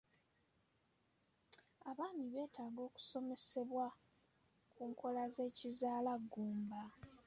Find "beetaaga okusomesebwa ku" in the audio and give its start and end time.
2.33-4.81